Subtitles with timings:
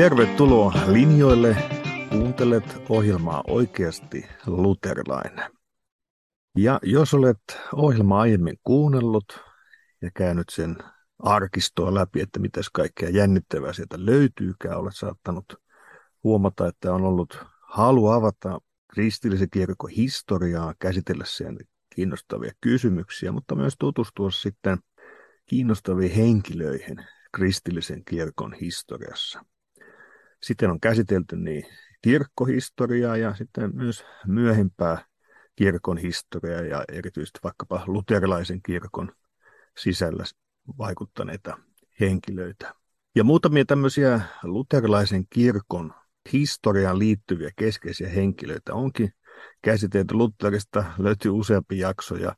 [0.00, 1.56] Tervetuloa linjoille.
[2.08, 5.50] Kuuntelet ohjelmaa oikeasti luterilainen.
[6.56, 7.40] Ja jos olet
[7.74, 9.40] ohjelmaa aiemmin kuunnellut
[10.02, 10.76] ja käynyt sen
[11.18, 15.54] arkistoa läpi, että mitäs kaikkea jännittävää sieltä löytyykään, olet saattanut
[16.24, 18.60] huomata, että on ollut halu avata
[18.92, 21.58] kristillisen kirkon historiaa, käsitellä sen
[21.94, 24.78] kiinnostavia kysymyksiä, mutta myös tutustua sitten
[25.46, 29.44] kiinnostaviin henkilöihin kristillisen kirkon historiassa.
[30.42, 31.66] Sitten on käsitelty niin
[32.02, 35.04] kirkkohistoriaa ja sitten myös myöhempää
[35.56, 39.12] kirkon historiaa ja erityisesti vaikkapa luterilaisen kirkon
[39.78, 40.24] sisällä
[40.78, 41.58] vaikuttaneita
[42.00, 42.74] henkilöitä.
[43.14, 45.94] Ja muutamia tämmöisiä luterilaisen kirkon
[46.32, 49.12] historiaan liittyviä keskeisiä henkilöitä onkin
[49.62, 50.14] käsitelty.
[50.14, 52.34] Lutherista löytyy useampi jakso ja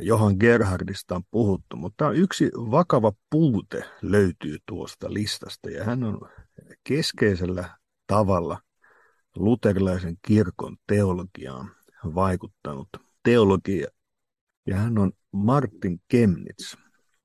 [0.00, 6.28] Johan Gerhardista on puhuttu, mutta yksi vakava puute löytyy tuosta listasta ja hän on
[6.90, 8.58] keskeisellä tavalla
[9.36, 11.70] luterilaisen kirkon teologiaan
[12.14, 12.88] vaikuttanut
[13.22, 13.88] teologia
[14.66, 16.76] ja hän on Martin Kemnitz.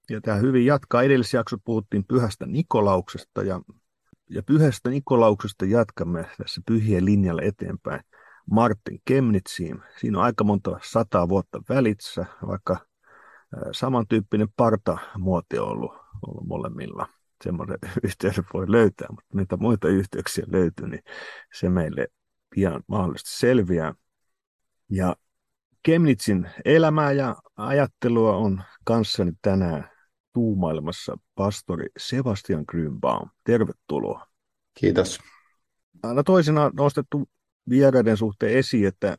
[0.09, 1.03] Ja tämä hyvin jatkaa.
[1.03, 3.61] Edellisessä jaksossa puhuttiin pyhästä Nikolauksesta ja,
[4.30, 8.02] ja pyhästä Nikolauksesta jatkamme tässä pyhien linjalla eteenpäin
[8.52, 9.79] Martin Kemnitsiin.
[10.00, 12.77] Siinä on aika monta sataa vuotta välissä, vaikka
[13.72, 15.91] samantyyppinen partamuoti on ollut,
[16.27, 17.14] ollut molemmilla.
[17.44, 21.03] Semmoinen yhteys voi löytää, mutta mitä muita yhteyksiä löytyy, niin
[21.53, 22.08] se meille
[22.50, 23.94] pian mahdollisesti selviää.
[24.89, 25.16] Ja
[25.86, 29.91] Kemnitsin elämää ja ajattelua on kanssani tänään
[30.33, 33.30] tuumailemassa pastori Sebastian Grünbaum.
[33.44, 34.28] Tervetuloa.
[34.80, 35.19] Kiitos.
[36.03, 37.30] Aina toisena nostettu
[37.69, 39.17] vieraiden suhteen esiin, että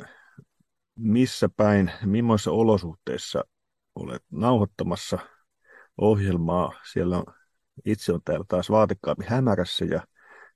[0.99, 3.45] missä päin, millaisissa olosuhteissa
[3.95, 5.19] olet nauhoittamassa
[5.99, 6.73] ohjelmaa.
[6.93, 7.25] Siellä on,
[7.85, 10.07] itse on täällä taas vaatekaappi hämärässä ja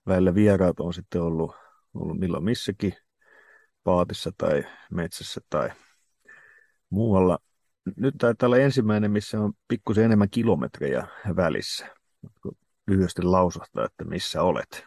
[0.07, 1.55] välillä vieraat on sitten ollut,
[1.95, 2.95] ollut milloin missäkin
[3.85, 5.71] paatissa tai metsässä tai
[6.91, 7.39] muualla.
[7.97, 11.87] Nyt taitaa olla ensimmäinen, missä on pikkusen enemmän kilometrejä välissä.
[12.87, 14.85] Lyhyesti lausahtaa, että missä olet.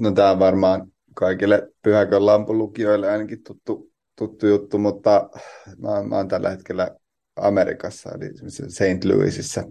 [0.00, 5.30] No tämä on varmaan kaikille Pyhäkön lampulukijoille ainakin tuttu, tuttu juttu, mutta
[5.78, 6.90] mä, mä oon tällä hetkellä
[7.36, 9.04] Amerikassa, eli St.
[9.04, 9.62] Louisissa.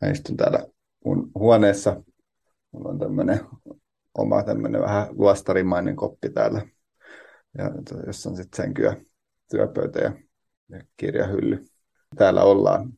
[0.00, 0.66] Mä istun täällä
[1.04, 2.02] mun huoneessa.
[2.72, 3.40] Mulla on tämmöinen
[4.18, 6.66] oma tämmöinen vähän luostarimainen koppi täällä,
[7.58, 7.70] ja,
[8.06, 8.96] jossa on sitten sänkyä,
[9.50, 10.12] työpöytä ja,
[10.68, 11.64] ja kirjahylly.
[12.16, 12.92] Täällä ollaan.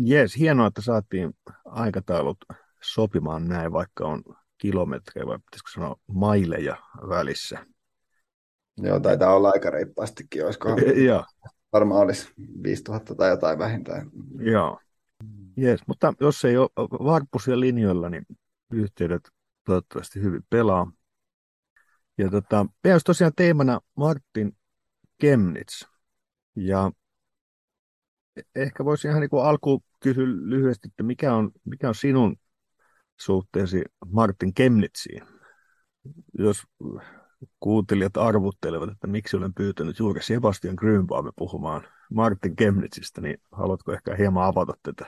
[0.00, 2.38] Jees, hienoa, että saatiin aikataulut
[2.82, 4.22] sopimaan näin, vaikka on
[4.58, 6.76] kilometrejä vai pitäisikö sanoa maileja
[7.08, 7.66] välissä.
[8.76, 10.68] Joo, taitaa olla aika reippaastikin, olisiko
[11.06, 11.24] Joo.
[11.72, 12.28] varmaan olisi
[12.62, 14.10] 5000 tai jotain vähintään.
[14.38, 14.78] Joo,
[15.62, 16.68] yes, mutta jos ei ole
[17.04, 18.26] varppusia linjoilla, niin
[18.72, 19.28] yhteydet
[19.64, 20.92] toivottavasti hyvin pelaa.
[22.18, 24.56] Ja tota, meillä tosiaan teemana Martin
[25.18, 25.82] Kemnitz.
[26.56, 26.92] Ja
[28.54, 32.36] ehkä voisi ihan niin alkuun kysyä lyhyesti, että mikä on, mikä on sinun
[33.20, 35.22] suhteesi Martin Kemnitsiin.
[36.38, 36.62] Jos
[37.60, 41.82] kuuntelijat arvuttelevat, että miksi olen pyytänyt juuri Sebastian Grünbaumin puhumaan
[42.14, 45.06] Martin Kemnitsistä, niin haluatko ehkä hieman avata tätä?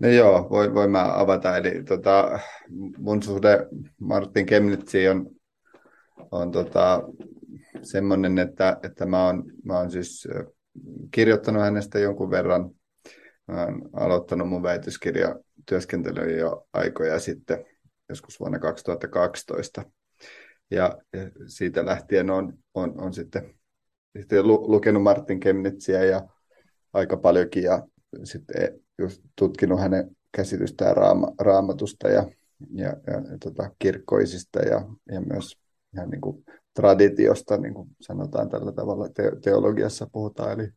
[0.00, 1.56] No joo, voi, voi mä avata.
[1.56, 2.38] Eli tota,
[2.98, 3.66] mun suhde
[4.00, 5.30] Martin Kemnitsiin on,
[6.30, 7.02] on tota,
[7.82, 10.28] semmoinen, että, että mä oon, mä oon siis
[11.10, 12.70] kirjoittanut hänestä jonkun verran.
[13.46, 15.36] Mä oon aloittanut mun väitöskirja
[15.66, 17.64] työskentely jo aikoja sitten,
[18.08, 19.82] joskus vuonna 2012.
[20.70, 20.98] Ja,
[21.46, 23.54] siitä lähtien on, on, on sitten,
[24.18, 26.28] sitten lukenut Martin Kemnitsiä ja
[26.92, 27.86] aika paljonkin ja
[28.24, 32.30] sitten just tutkinut hänen käsitystään raama, raamatusta ja,
[32.74, 35.58] ja, ja, ja tota, kirkkoisista ja, ja myös
[35.94, 36.44] ihan niin kuin
[36.74, 40.68] traditiosta, niin kuin sanotaan tällä tavalla te, teologiassa puhutaan, eli,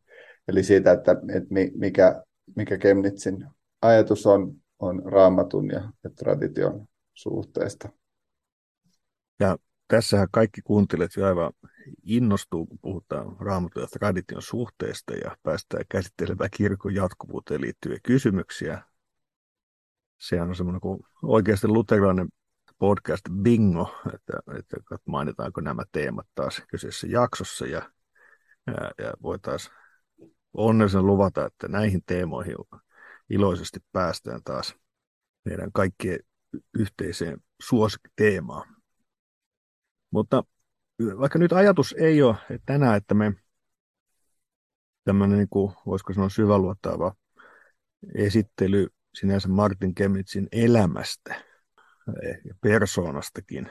[0.48, 2.22] eli siitä, että, että mikä,
[2.56, 3.46] mikä Kemnitsin
[3.82, 7.88] ajatus on on raamatun ja, ja tradition suhteesta.
[9.40, 9.56] Ja
[9.90, 11.52] tässähän kaikki kuuntelijat jo aivan
[12.02, 18.82] innostuu, kun puhutaan raamatun ja tradition suhteesta ja päästään käsittelemään kirkon jatkuvuuteen liittyviä kysymyksiä.
[20.18, 22.28] Se on semmoinen kuin oikeasti luterilainen
[22.78, 27.90] podcast bingo, että, että mainitaanko nämä teemat taas kyseessä jaksossa ja,
[28.66, 29.74] ja, ja voitaisiin
[30.52, 32.56] onnellisen luvata, että näihin teemoihin
[33.30, 34.74] iloisesti päästään taas
[35.44, 36.18] meidän kaikkien
[36.78, 38.79] yhteiseen suosikkiteemaan.
[40.10, 40.44] Mutta
[41.18, 43.32] vaikka nyt ajatus ei ole että tänään, että me
[45.04, 47.14] tämmöinen, niin kuin, voisiko sanoa syväluotaava
[48.14, 51.44] esittely sinänsä Martin Kemnitzin elämästä
[52.44, 53.70] ja persoonastakin.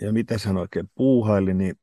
[0.00, 1.74] Ja, mitä hän oikein puuhaili, niin,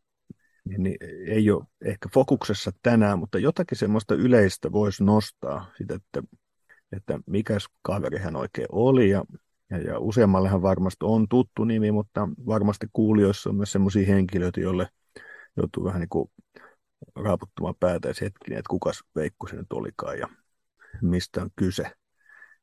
[0.65, 0.97] niin, niin
[1.27, 6.23] ei ole ehkä fokuksessa tänään, mutta jotakin semmoista yleistä voisi nostaa, sitä, että,
[6.91, 9.09] että mikä kaveri hän oikein oli.
[9.09, 9.23] Ja,
[9.69, 14.87] ja, ja useammallehan varmasti on tuttu nimi, mutta varmasti kuulijoissa on myös semmoisia henkilöitä, joille
[15.57, 16.31] joutuu vähän niin kuin
[17.15, 20.27] raaputtamaan päätä hetkinen, että kukas Veikko se nyt olikaan ja
[21.01, 21.83] mistä on kyse.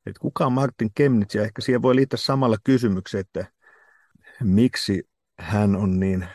[0.05, 3.45] Että kuka on Martin Kemnitz ja ehkä siihen voi liittää samalla kysymyksen, että
[4.43, 6.27] miksi hän on niin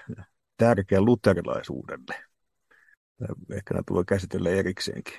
[0.57, 2.15] tärkeä luterilaisuudelle.
[3.53, 5.15] Ehkä näitä voi käsitellä erikseenkin.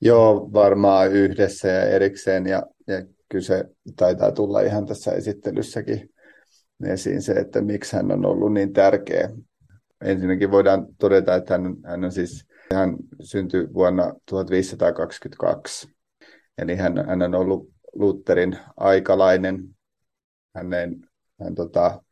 [0.00, 3.64] Joo, varmaan yhdessä ja erikseen ja, ja kyllä se
[3.96, 6.10] taitaa tulla ihan tässä esittelyssäkin
[6.84, 9.30] esiin se, että miksi hän on ollut niin tärkeä
[10.04, 15.88] ensinnäkin voidaan todeta, että hän, hän on siis hän syntyi vuonna 1522.
[16.58, 19.64] Eli hän, hän on ollut Lutherin aikalainen.
[20.54, 21.00] Hänen,
[21.40, 22.02] hän tota,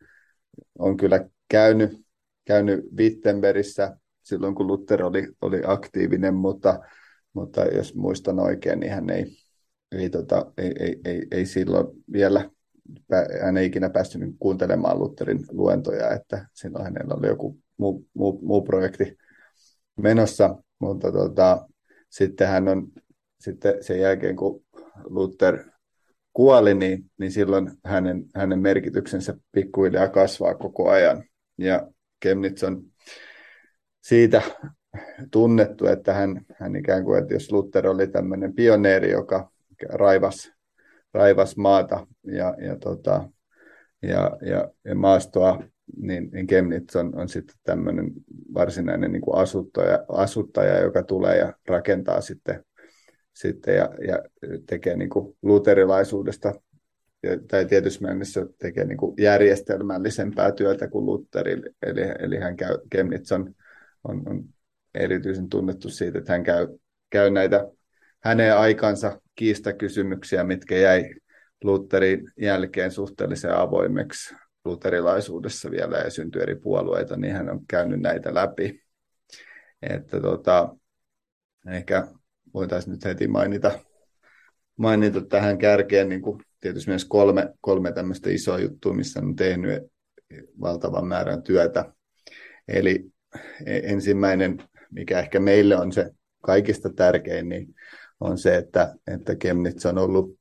[0.79, 2.05] on kyllä käynyt,
[2.45, 6.81] käynyt Wittenbergissä silloin, kun Luther oli, oli aktiivinen, mutta,
[7.33, 9.37] mutta jos muistan oikein, niin hän ei,
[9.99, 12.51] ei, tota, ei, ei, ei, ei silloin vielä
[13.43, 18.63] hän ei ikinä päässyt kuuntelemaan Lutherin luentoja, että silloin hänellä oli joku muu, muu, muu
[18.63, 19.19] projekti
[19.97, 21.69] menossa, mutta tota,
[22.11, 22.89] sitten hän on
[23.41, 24.65] sitten sen jälkeen, kun
[25.05, 25.65] Luther
[26.33, 31.25] kuoli, niin, niin silloin hänen, hänen merkityksensä pikkuhiljaa kasvaa koko ajan.
[31.59, 31.89] Ja
[32.21, 32.83] Kemnitz on
[34.01, 34.43] siitä
[35.31, 39.54] tunnettu, että hän, hän ikään kuin, että jos Luther oli tämmöinen pioneeri, joka
[39.89, 40.53] raivas,
[41.15, 43.29] raivas maata ja, ja, tota,
[44.03, 45.63] ja, ja, ja maastoa
[45.97, 48.11] niin, niin Chemnitz on, on sitten tämmöinen
[48.55, 52.65] varsinainen niin kuin asuttaja, asuttaja, joka tulee ja rakentaa sitten,
[53.33, 54.19] sitten ja, ja
[54.67, 56.53] tekee niin kuin luterilaisuudesta
[57.49, 63.33] tai tietysti mielessä tekee niin kuin järjestelmällisempää työtä kuin Luther, eli, eli hän käy, Chemnitz
[63.33, 63.55] on,
[64.05, 64.45] on, on
[64.95, 66.69] erityisen tunnettu siitä, että hän käy,
[67.11, 67.69] käy näitä
[68.25, 71.15] hänen aikansa kiistakysymyksiä, mitkä jäi
[71.65, 74.35] Lutherin jälkeen suhteellisen avoimeksi
[74.65, 78.83] luterilaisuudessa vielä ja syntyi eri puolueita, niin hän on käynyt näitä läpi.
[79.83, 80.77] Että tota,
[81.71, 82.07] ehkä
[82.55, 83.81] voitaisiin nyt heti mainita,
[84.77, 89.83] mainita tähän kärkeen niin kuin tietysti myös kolme, kolme tämmöistä isoa juttua, missä on tehnyt
[90.61, 91.93] valtavan määrän työtä.
[92.69, 93.05] Eli
[93.67, 94.59] e, ensimmäinen,
[94.91, 96.11] mikä ehkä meille on se
[96.41, 97.75] kaikista tärkein, niin
[98.21, 100.39] on se, että, että Kemnitz on ollut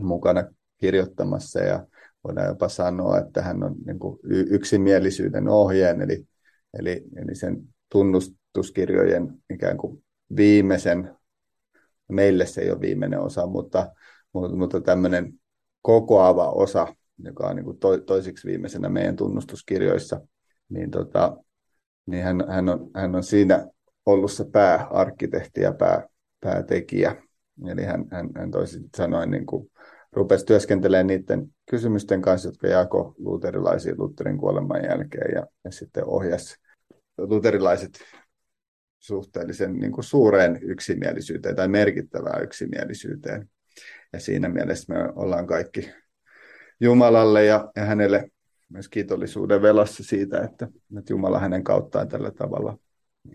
[0.00, 0.44] mukana
[0.78, 1.86] kirjoittamassa ja
[2.24, 6.26] voidaan jopa sanoa, että hän on niin kuin yksimielisyyden ohjeen, eli,
[6.78, 10.04] eli, eli sen tunnustuskirjojen ikään kuin
[10.36, 11.16] viimeisen,
[12.08, 13.92] meille se ei ole viimeinen osa, mutta,
[14.32, 15.32] mutta, mutta tämmöinen
[15.82, 20.20] kokoava osa, joka on niin kuin to, toisiksi viimeisenä meidän tunnustuskirjoissa,
[20.68, 21.36] niin, tota,
[22.06, 23.66] niin hän, hän, on, hän on siinä
[24.06, 26.08] ollut se pääarkkitehti ja pää,
[26.44, 27.16] päätekijä.
[27.66, 29.70] Eli hän, hän, hän toisin sanoen niin kuin
[30.12, 36.56] rupesi työskentelemään niiden kysymysten kanssa, jotka jako luterilaisia Lutherin kuoleman jälkeen ja, ja sitten ohjasi
[37.18, 37.98] luterilaiset
[38.98, 43.50] suhteellisen niin kuin suureen yksimielisyyteen tai merkittävään yksimielisyyteen.
[44.12, 45.90] Ja siinä mielessä me ollaan kaikki
[46.80, 48.30] Jumalalle ja, ja hänelle
[48.68, 52.78] myös kiitollisuuden velassa siitä, että, että Jumala hänen kauttaan tällä tavalla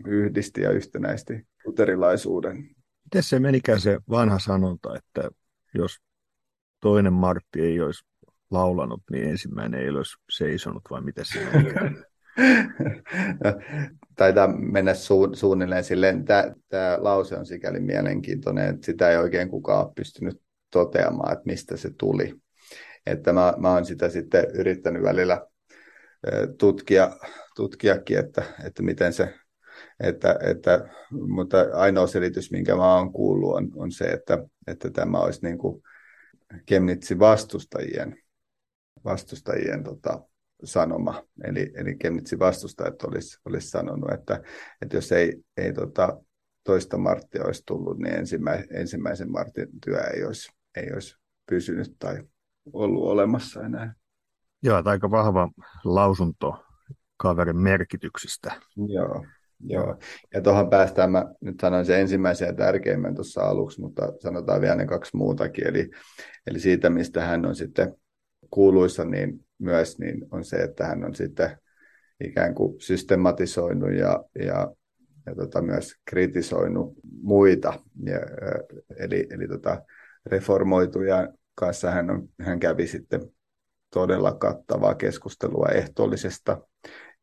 [0.06, 2.70] yhdisti ja yhtenäisti luterilaisuuden.
[3.10, 5.30] Miten se menikään se vanha sanonta, että
[5.74, 5.98] jos
[6.80, 8.04] toinen Martti ei olisi
[8.50, 11.38] laulanut, niin ensimmäinen ei olisi seisonut, vai mitä se?
[14.16, 16.24] Taitaa mennä su- suunnilleen silleen.
[16.24, 21.76] Tämä lause on sikäli mielenkiintoinen, että sitä ei oikein kukaan ole pystynyt toteamaan, että mistä
[21.76, 22.34] se tuli.
[23.06, 25.46] Että mä, mä oon sitä sitten yrittänyt välillä
[26.58, 27.10] tutkia,
[27.56, 29.34] tutkiakin, että, että miten se,
[30.00, 30.88] että, että,
[31.28, 35.58] mutta ainoa selitys, minkä mä oon kuullut, on, on se, että, että tämä olisi niin
[35.58, 35.82] kuin
[36.66, 38.16] Kemnitsin vastustajien,
[39.04, 40.22] vastustajien tota,
[40.64, 41.22] sanoma.
[41.44, 44.42] Eli, eli Kemnitsin vastustajat olisi, olisi sanonut, että,
[44.82, 46.22] että jos ei, ei tota,
[46.64, 51.16] toista Marttia olisi tullut, niin ensimmä, ensimmäisen Martin työ ei olisi, ei olisi
[51.50, 52.22] pysynyt tai
[52.72, 53.94] ollut olemassa enää.
[54.62, 55.50] Joo, aika vahva
[55.84, 56.64] lausunto
[57.16, 58.60] kaverin merkityksestä.
[58.88, 59.24] Joo,
[59.64, 59.98] Joo,
[60.34, 64.74] ja tuohon päästään, mä nyt sanoin se ensimmäisen ja tärkeimmän tuossa aluksi, mutta sanotaan vielä
[64.74, 65.66] ne kaksi muutakin.
[65.66, 65.90] Eli,
[66.46, 67.94] eli siitä, mistä hän on sitten
[68.50, 71.50] kuuluissa, niin myös niin on se, että hän on sitten
[72.24, 74.72] ikään kuin systematisoinut ja, ja,
[75.26, 77.72] ja tota myös kritisoinut muita,
[78.04, 78.20] ja,
[78.98, 79.82] eli, eli tota
[80.26, 83.20] reformoituja kanssa hän, on, hän kävi sitten
[83.94, 86.62] todella kattavaa keskustelua ehtoollisesta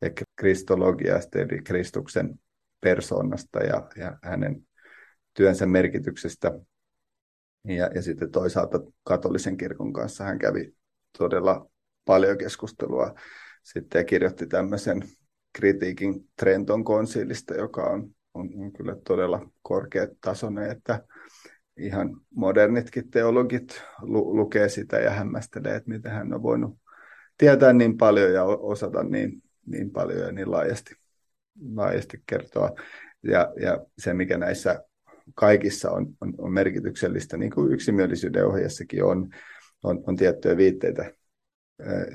[0.00, 2.40] ja kristologiasta, eli Kristuksen
[2.80, 4.66] persoonasta ja, ja hänen
[5.34, 6.60] työnsä merkityksestä.
[7.64, 10.74] Ja, ja sitten toisaalta katolisen kirkon kanssa hän kävi
[11.18, 11.70] todella
[12.04, 13.14] paljon keskustelua
[13.62, 15.02] sitten ja kirjoitti tämmöisen
[15.52, 21.04] kritiikin Trenton konsiilista, joka on, on, on kyllä todella korkeatasoinen, että
[21.76, 26.78] ihan modernitkin teologit lu- lukee sitä ja hämmästelee, että miten hän on voinut
[27.38, 30.94] tietää niin paljon ja osata niin, niin paljon ja niin laajasti,
[31.74, 32.70] laajasti kertoa.
[33.22, 34.84] Ja, ja se, mikä näissä
[35.34, 39.28] kaikissa on, on, on merkityksellistä, niin kuin yksimielisyyden ohjassakin on,
[39.82, 41.12] on, on tiettyjä viitteitä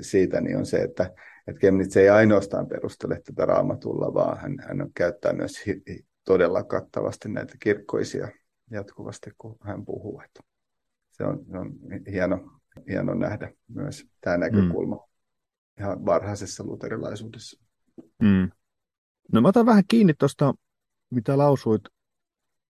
[0.00, 1.14] siitä, niin on se, että,
[1.46, 5.82] että Kemnitz ei ainoastaan perustele tätä raamatulla, vaan hän, hän käyttää myös hi,
[6.24, 8.28] todella kattavasti näitä kirkkoisia
[8.70, 10.20] jatkuvasti, kun hän puhuu.
[10.24, 10.40] Että
[11.10, 11.72] se on, se on
[12.10, 15.13] hieno, hieno nähdä myös tämä näkökulma mm.
[15.80, 17.60] Ihan varhaisessa luterilaisuudessa.
[18.22, 18.50] Mm.
[19.32, 20.54] No mä otan vähän kiinni tuosta,
[21.10, 21.82] mitä lausuit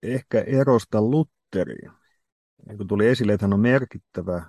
[0.02, 1.90] ehkä erosta Lutteriin.
[2.66, 4.44] Niin kun tuli esille, että hän on merkittävä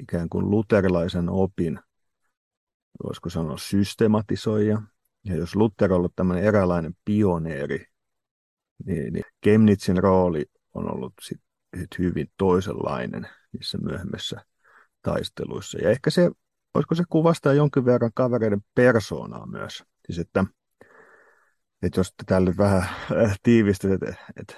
[0.00, 1.78] ikään kuin luterilaisen opin,
[3.04, 4.82] voisiko sanoa systematisoija.
[5.24, 7.86] Ja jos Luther on ollut tämmöinen eräänlainen pioneeri,
[8.84, 11.40] niin, niin Kemnitzin rooli on ollut sit,
[11.76, 14.44] sit hyvin toisenlainen niissä myöhemmissä
[15.02, 15.78] taisteluissa.
[15.78, 16.30] Ja ehkä se,
[16.78, 19.84] voisiko se kuvastaa jonkin verran kavereiden persoonaa myös.
[20.06, 20.44] Siis että,
[21.82, 22.88] että jos tälle vähän
[23.42, 24.06] tiivistä, että,
[24.36, 24.54] että,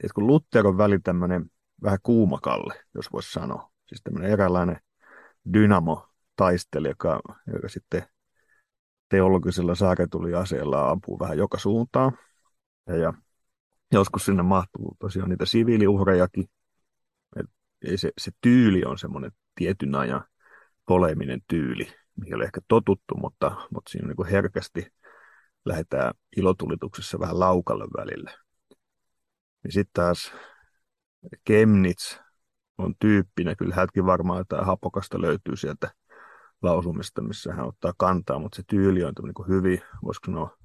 [0.00, 1.50] että kun Luther on väli tämmöinen
[1.82, 4.80] vähän kuumakalle, jos voisi sanoa, siis tämmöinen eräänlainen
[5.52, 7.20] dynamo taistelija, joka,
[7.52, 8.06] joka sitten
[9.08, 12.18] teologisella saaretuliaseella ampuu vähän joka suuntaan.
[12.86, 13.12] Ja, ja
[13.92, 16.44] joskus sinne mahtuu tosiaan niitä siviiliuhrejakin.
[17.36, 17.46] Et
[17.96, 20.24] se, se tyyli on semmoinen tietyn ajan
[20.88, 24.86] poleminen tyyli, mikä oli ehkä totuttu, mutta, mutta siinä niin herkästi
[25.64, 28.30] lähdetään ilotulituksessa vähän laukalle välille.
[29.64, 30.32] Ja sitten taas
[31.44, 32.18] Kemnitz
[32.78, 35.90] on tyyppinä, kyllä hänkin varmaan että hapokasta löytyy sieltä
[36.62, 40.56] lausumista, missä hän ottaa kantaa, mutta se tyyli on niin hyvin, voisiko sanoa,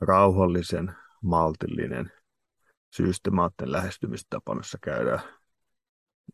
[0.00, 2.12] rauhallisen, maltillinen,
[2.90, 5.20] systemaattinen lähestymistapa, missä käydään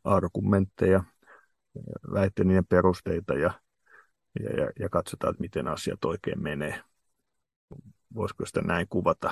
[0.05, 1.05] argumentteja,
[2.13, 3.51] väitteiden perusteita ja,
[4.41, 6.81] ja, ja, ja katsotaan, että miten asiat oikein menee.
[8.15, 9.31] Voisiko sitä näin kuvata?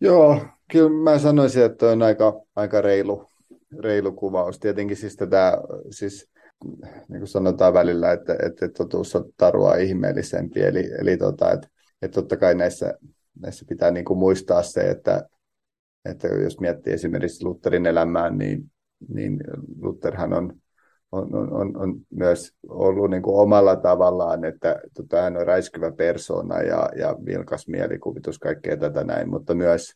[0.00, 3.26] Joo, kyllä mä sanoisin, että on aika, aika reilu,
[3.78, 4.58] reilu kuvaus.
[4.58, 5.58] Tietenkin siis tätä,
[5.90, 6.30] siis
[7.08, 10.60] niin kuin sanotaan välillä, että, että totuus on tarua ihmeellisempi.
[10.60, 11.68] Eli, eli tota, että,
[12.02, 12.94] että totta kai näissä,
[13.40, 15.28] näissä pitää niin kuin muistaa se, että,
[16.04, 18.70] että jos miettii esimerkiksi Lutherin elämää, niin,
[19.08, 19.40] niin
[19.80, 20.52] Lutherhan on,
[21.12, 25.92] on, on, on, on myös ollut niin kuin omalla tavallaan, että tota, hän on räiskyvä
[25.92, 29.94] persona ja, ja vilkas mielikuvitus, kaikkea tätä näin, mutta myös,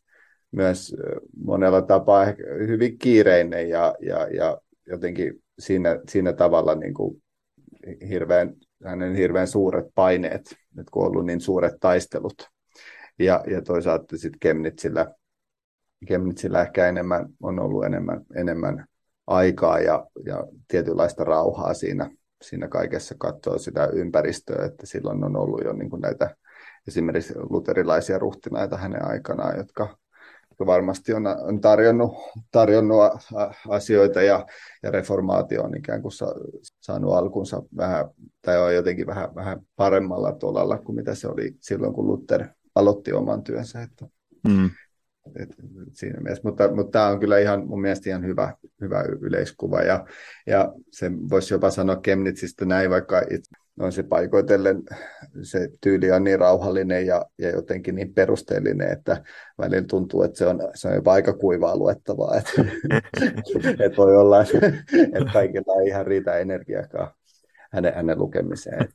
[0.51, 0.97] myös
[1.37, 2.27] monella tapaa
[2.67, 7.23] hyvin kiireinen ja, ja, ja jotenkin siinä, siinä tavalla niin kuin
[8.09, 8.55] hirveän,
[8.85, 12.49] hänen hirveän suuret paineet, nyt kun on ollut niin suuret taistelut.
[13.19, 15.15] Ja, ja toisaalta sitten Kemnitsillä,
[16.07, 18.87] Kemnitsillä ehkä enemmän, on ollut enemmän, enemmän
[19.27, 22.11] aikaa ja, ja tietynlaista rauhaa siinä,
[22.43, 26.37] siinä kaikessa katsoa sitä ympäristöä, että silloin on ollut jo niin kuin näitä
[26.89, 29.97] esimerkiksi luterilaisia ruhtinaita hänen aikanaan, jotka,
[30.67, 32.15] varmasti on, on tarjonnut,
[32.51, 33.03] tarjonnut
[33.69, 34.47] asioita ja,
[34.83, 36.35] ja reformaatio on ikään kuin sa,
[36.81, 38.07] saanut alkunsa vähän,
[38.43, 43.13] tai on jotenkin vähän, vähän paremmalla tolalla kuin mitä se oli silloin, kun Luther aloitti
[43.13, 43.83] oman työnsä.
[43.83, 44.07] Että,
[44.49, 44.71] mm.
[45.37, 45.55] Et,
[45.93, 46.49] siinä mielessä.
[46.49, 50.07] Mutta, mutta tämä on kyllä ihan mun mielestä ihan hyvä, hyvä yleiskuva ja,
[50.47, 53.51] ja se voisi jopa sanoa Kemnitsistä näin, vaikka itse
[53.81, 54.83] on se paikoitellen,
[55.43, 59.25] se tyyli on niin rauhallinen ja, ja jotenkin niin perusteellinen, että
[59.59, 62.65] välillä tuntuu, että se on, se on jopa aika kuivaa luettavaa, että,
[63.85, 67.11] että voi olla, että kaikilla ei ihan riitä energiakaan
[67.73, 68.89] hänen, hänen lukemiseen.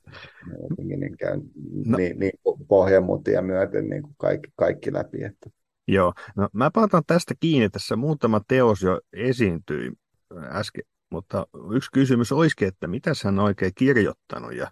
[0.70, 1.40] Jotenkin niin, käy,
[1.86, 1.98] no.
[1.98, 5.24] niin, niin pohjamutia myöten niin kuin kaikki, kaikki läpi.
[5.24, 5.50] Että.
[5.92, 7.70] Joo, no mä palataan tästä kiinni.
[7.70, 9.92] Tässä muutama teos jo esiintyi
[10.52, 14.72] äsken mutta yksi kysymys olisikin, että mitä hän on oikein kirjoittanut ja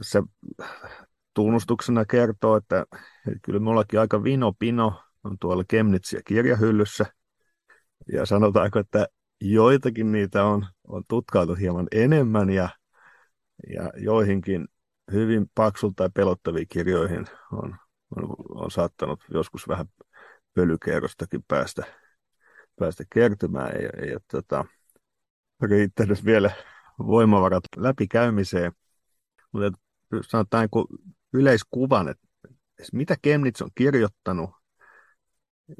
[0.00, 0.22] se
[1.34, 2.86] tunnustuksena kertoo, että
[3.42, 7.06] kyllä minullakin aika vino pino on tuolla Kemnitsiä kirjahyllyssä
[8.12, 9.06] ja sanotaanko, että
[9.40, 12.68] joitakin niitä on, on tutkailtu hieman enemmän ja,
[13.74, 14.68] ja joihinkin
[15.12, 17.76] hyvin paksulta tai pelottaviin kirjoihin on,
[18.16, 19.86] on, on saattanut joskus vähän
[20.54, 21.82] pölykerrostakin päästä,
[22.78, 23.82] päästä kertymään.
[23.82, 24.64] Ja, ja, tota,
[25.62, 26.50] riittänyt vielä
[26.98, 28.72] voimavarat läpikäymiseen.
[29.52, 29.78] Mutta
[30.22, 31.00] sanotaan niin
[31.32, 32.26] yleiskuvan, että
[32.92, 34.50] mitä Kemnitz on kirjoittanut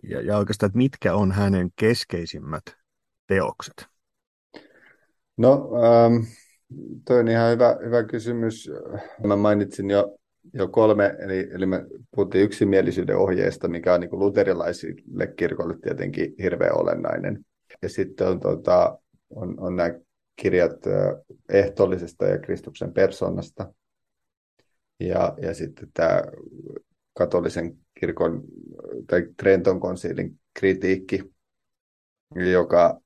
[0.03, 2.63] ja, ja oikeastaan, että mitkä on hänen keskeisimmät
[3.27, 3.87] teokset?
[5.37, 6.25] No, ähm,
[7.05, 8.71] toi on ihan hyvä, hyvä kysymys.
[9.27, 10.17] Mä mainitsin jo,
[10.55, 16.79] jo kolme, eli, eli me puhuttiin yksimielisyyden ohjeesta, mikä on niin luterilaisille kirkolle tietenkin hirveän
[16.79, 17.45] olennainen.
[17.83, 18.99] Ja sitten on, tota,
[19.31, 19.95] on, on nämä
[20.37, 20.77] kirjat
[21.49, 23.73] ehtoollisesta ja Kristuksen persoonasta.
[25.01, 26.23] Ja, ja sitten tämä
[27.15, 28.43] katolisen kirkon
[29.07, 31.33] tai Trenton konsiilin kritiikki,
[32.53, 33.01] joka,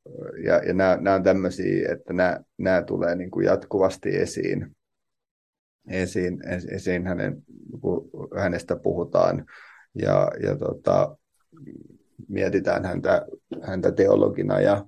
[0.45, 4.77] ja, ja nämä, nämä on tämmöisiä, että nämä, nämä tulee niin kuin jatkuvasti esiin,
[5.89, 6.39] esiin,
[6.71, 7.43] esiin hänen,
[7.81, 9.47] kun hänestä puhutaan
[9.95, 11.17] ja, ja tota,
[12.29, 13.27] mietitään häntä,
[13.63, 14.61] häntä teologina.
[14.61, 14.85] Ja...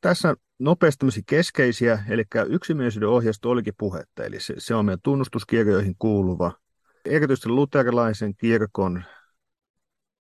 [0.00, 6.52] Tässä nopeasti keskeisiä, eli yksimielisyyden ohjeisto olikin puhetta, eli se, se on meidän tunnustuskirjoihin kuuluva.
[7.04, 9.04] Erityisesti luterilaisen kirkon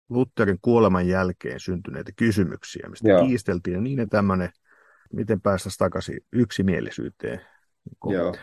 [0.09, 3.25] Lutherin kuoleman jälkeen syntyneitä kysymyksiä, mistä Joo.
[3.27, 4.49] kiisteltiin, ja niin tämmöinen,
[5.13, 7.41] miten päästäisiin takaisin yksimielisyyteen.
[8.09, 8.35] Joo.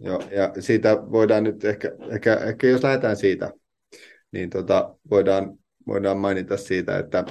[0.00, 3.52] Joo, ja siitä voidaan nyt ehkä, ehkä, ehkä jos lähdetään siitä,
[4.32, 7.24] niin tota, voidaan, voidaan mainita siitä, että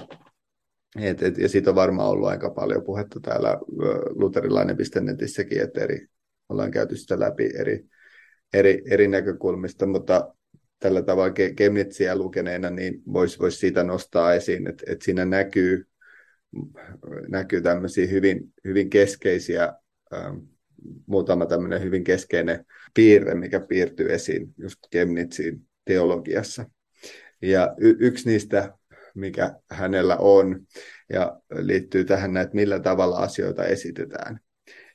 [1.00, 3.57] et, et, ja siitä on varmaan ollut aika paljon puhetta täällä
[4.10, 6.07] luterilainen.netissäkin, että eri,
[6.50, 7.86] ollaan käyty sitä läpi eri,
[8.53, 10.36] eri, eri näkökulmista, mutta
[10.79, 15.88] tällä tavalla Kemnitsiä lukeneena, niin voisi vois siitä nostaa esiin, että, että siinä näkyy,
[17.27, 19.74] näkyy tämmöisiä hyvin, hyvin keskeisiä,
[20.13, 20.38] ähm,
[21.05, 26.65] muutama tämmöinen hyvin keskeinen piirre, mikä piirtyy esiin just Kemnitsiin teologiassa.
[27.41, 28.73] Ja y- yksi niistä,
[29.15, 30.62] mikä hänellä on,
[31.13, 34.39] ja liittyy tähän, että millä tavalla asioita esitetään.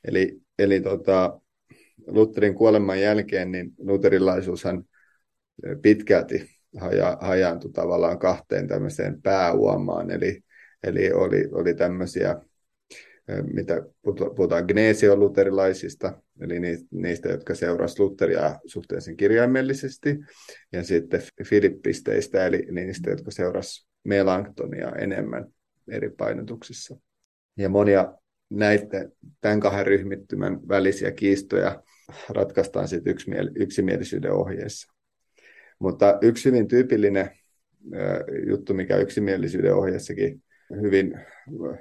[0.04, 1.40] Eli, eli tota,
[2.06, 4.84] Lutherin kuoleman jälkeen niin luterilaisuushan
[5.82, 10.40] pitkälti haja, hajaantui tavallaan kahteen tämmöiseen pääuomaan, eli,
[10.82, 12.37] eli oli, oli tämmöisiä,
[13.52, 13.82] mitä
[14.36, 16.60] puhutaan gneesioluterilaisista, eli
[16.90, 20.18] niistä, jotka seurasivat Lutheria suhteellisen kirjaimellisesti,
[20.72, 25.46] ja sitten filippisteistä, eli niistä, jotka seurasivat Melanktonia enemmän
[25.88, 26.96] eri painotuksissa.
[27.56, 28.14] Ja monia
[28.50, 31.82] näiden, tämän kahden ryhmittymän välisiä kiistoja
[32.28, 33.14] ratkaistaan sitten
[33.56, 34.92] yksimielisyyden ohjeessa.
[35.78, 37.30] Mutta yksi hyvin tyypillinen
[38.48, 41.20] juttu, mikä yksimielisyyden ohjeessakin hyvin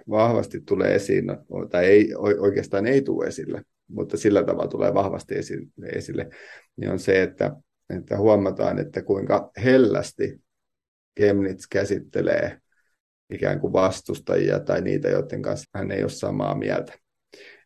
[0.10, 1.26] vahvasti tulee esiin,
[1.70, 5.36] tai ei, oikeastaan ei tule esille, mutta sillä tavalla tulee vahvasti
[5.94, 6.30] esille,
[6.78, 7.52] niin on se, että,
[7.98, 10.42] että huomataan, että kuinka hellästi
[11.16, 12.58] Kemnitz käsittelee
[13.30, 16.94] ikään kuin vastustajia tai niitä, joiden kanssa hän ei ole samaa mieltä.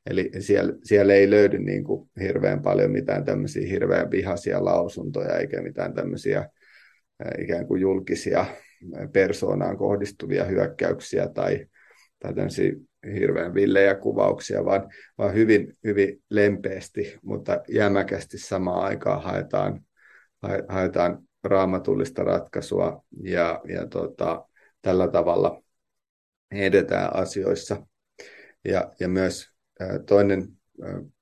[0.06, 5.62] Eli siellä, siellä ei löydy niin kuin hirveän paljon mitään tämmöisiä hirveän vihaisia lausuntoja eikä
[5.62, 6.50] mitään tämmöisiä
[7.40, 8.46] ikään kuin julkisia
[9.14, 11.66] persoonaan kohdistuvia hyökkäyksiä tai,
[12.20, 12.74] tai tämmöisiä
[13.14, 19.82] hirveän villejä kuvauksia, vaan, vaan hyvin, hyvin lempeästi, mutta jämäkästi samaan aikaan haetaan,
[20.70, 24.46] haetaan raamatullista ratkaisua ja, ja tota,
[24.82, 25.64] tällä tavalla
[26.52, 27.88] edetään asioissa.
[28.66, 29.50] Ja, ja myös
[30.06, 30.48] Toinen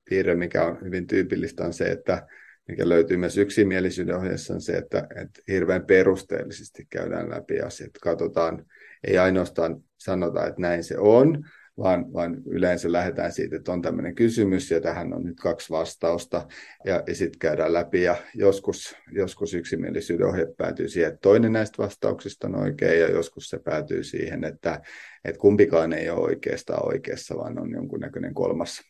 [0.08, 2.26] piirre, mikä on hyvin tyypillistä, on se, että
[2.68, 7.90] mikä löytyy myös yksimielisyyden ohjeessa, on se, että, että hirveän perusteellisesti käydään läpi asiat.
[8.02, 8.66] Katsotaan,
[9.04, 11.44] ei ainoastaan sanota, että näin se on,
[11.78, 16.46] vaan, vaan yleensä lähdetään siitä, että on tämmöinen kysymys ja tähän on nyt kaksi vastausta
[16.84, 21.82] ja, ja sitten käydään läpi ja joskus, joskus yksimielisyyden ohje päätyy siihen, että toinen näistä
[21.82, 24.80] vastauksista on oikein ja joskus se päätyy siihen, että,
[25.24, 28.80] että kumpikaan ei ole oikeastaan oikeassa, vaan on jonkunnäköinen kolmas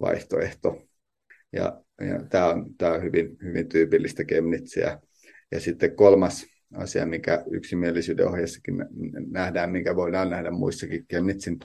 [0.00, 0.82] vaihtoehto.
[1.52, 5.00] Ja, ja tämä on, tämä on hyvin, hyvin tyypillistä Kemnitsiä.
[5.52, 8.74] Ja sitten kolmas asia, mikä yksimielisyyden ohjeessakin
[9.30, 11.58] nähdään, mikä voidaan nähdä muissakin Kemnitsin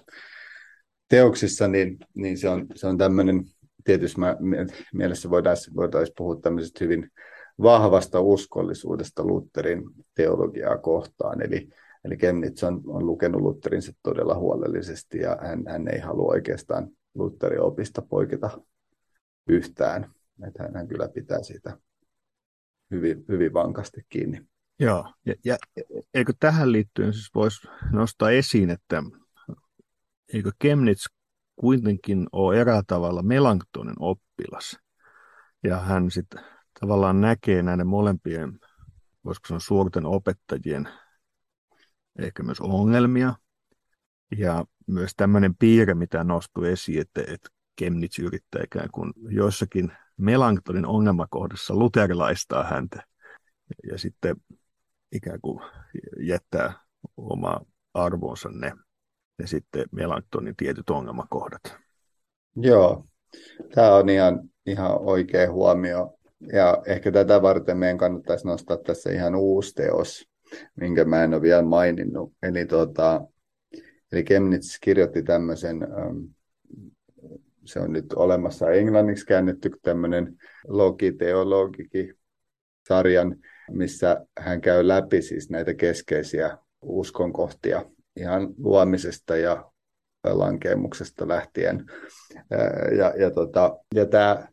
[1.09, 3.43] teoksissa, niin, niin se on, se on tämmöinen,
[3.83, 4.21] tietysti
[4.93, 7.11] mielessä voitaisiin voitais puhua tämmöisestä hyvin
[7.61, 9.83] vahvasta uskollisuudesta Lutherin
[10.15, 11.41] teologiaa kohtaan.
[11.41, 11.69] Eli,
[12.05, 17.61] eli Kemnitz on, on lukenut Lutherinsa todella huolellisesti ja hän, hän ei halua oikeastaan Lutherin
[17.61, 18.61] opista poiketa
[19.49, 20.11] yhtään.
[20.47, 21.77] Että hän, kyllä pitää siitä
[22.91, 24.41] hyvin, hyvin vankasti kiinni.
[24.79, 25.57] Joo, ja, ja
[26.13, 29.03] eikö tähän liittyen siis voisi nostaa esiin, että
[30.33, 31.05] eikö Kemnitz
[31.55, 34.79] kuitenkin ole eräällä tavalla Melanktonin oppilas?
[35.63, 36.43] Ja hän sitten
[36.79, 38.59] tavallaan näkee näiden molempien,
[39.25, 40.89] voisiko sanoa suurten opettajien
[42.19, 43.35] ehkä myös ongelmia.
[44.37, 50.85] Ja myös tämmöinen piirre, mitä nostui esiin, että, että Kemnitz yrittää ikään kuin joissakin Melanktonin
[50.85, 53.03] ongelmakohdassa luterilaistaa häntä
[53.91, 54.35] ja sitten
[55.11, 55.59] ikään kuin
[56.19, 56.73] jättää
[57.17, 57.61] oma
[57.93, 58.71] arvonsa ne
[59.39, 61.61] ja sitten Melanktonin tietyt ongelmakohdat.
[62.55, 63.05] Joo,
[63.75, 66.17] tämä on ihan, ihan oikea huomio.
[66.53, 70.29] Ja ehkä tätä varten meidän kannattaisi nostaa tässä ihan uusi teos,
[70.75, 72.33] minkä mä en ole vielä maininnut.
[72.43, 73.21] Eli, tuota,
[74.11, 76.17] eli Kemnitz kirjoitti tämmöisen, ähm,
[77.65, 82.13] se on nyt olemassa englanniksi käännetty tämmöinen logiteologiki
[82.87, 83.35] sarjan,
[83.71, 89.71] missä hän käy läpi siis näitä keskeisiä uskonkohtia ihan luomisesta ja
[90.23, 91.85] lankemuksesta lähtien.
[92.97, 94.47] Ja, ja, tota, ja tämä,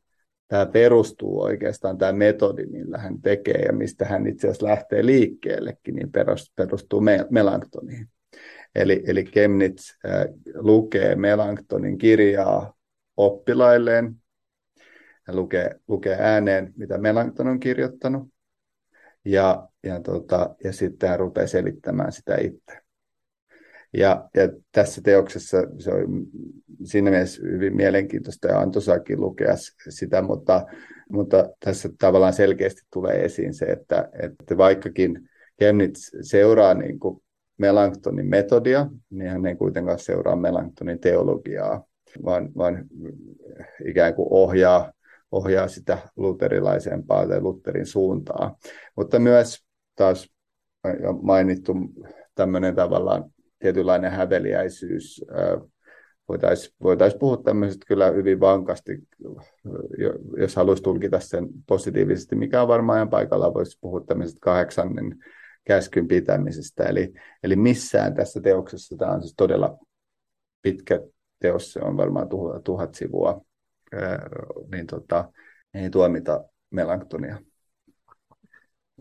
[0.49, 5.95] tämä perustuu oikeastaan, tämä metodi, millä hän tekee ja mistä hän itse asiassa lähtee liikkeellekin,
[5.95, 6.13] niin
[6.57, 8.09] perustuu Melanktoniin.
[8.75, 12.78] Eli, eli Kemnitz äh, lukee Melanktonin kirjaa
[13.19, 14.15] oppilailleen,
[15.29, 18.29] ja lukee, lukee ääneen, mitä Melankton on kirjoittanut,
[19.25, 22.79] ja, ja, tota, ja sitten hän rupeaa selittämään sitä itse.
[23.93, 26.27] Ja, ja tässä teoksessa se on
[26.85, 29.55] siinä mielessä hyvin mielenkiintoista ja antosaakin lukea
[29.89, 30.67] sitä, mutta,
[31.11, 35.29] mutta tässä tavallaan selkeästi tulee esiin se, että, että vaikkakin
[35.59, 37.23] Kemnitz seuraa niin kuin
[37.59, 41.85] Melanktonin metodia, niin hän ei kuitenkaan seuraa Melanktonin teologiaa,
[42.25, 42.87] vaan, vaan
[43.87, 44.93] ikään kuin ohjaa,
[45.33, 48.57] ohjaa sitä luterilaisempaa tai Lutherin suuntaa.
[48.97, 50.29] Mutta myös taas
[51.23, 51.75] mainittu
[52.35, 53.25] tämmöinen tavallaan
[53.59, 55.25] tietynlainen häveliäisyys.
[56.29, 58.99] Voitaisiin voitais puhua tämmöisestä kyllä hyvin vankasti,
[60.37, 65.17] jos haluaisi tulkita sen positiivisesti, mikä on varmaan ajan paikalla, voisi puhua tämmöisestä kahdeksannen
[65.65, 66.85] käskyn pitämisestä.
[66.85, 69.79] Eli, eli missään tässä teoksessa, tämä on siis todella
[70.63, 71.01] pitkä
[71.39, 73.41] teos, se on varmaan tuhat, tuhat sivua,
[74.73, 75.33] niin tota,
[75.75, 77.39] ei tuomita melanktonia.